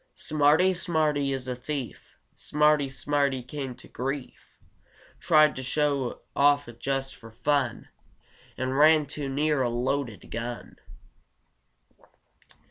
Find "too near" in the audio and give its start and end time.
9.05-9.61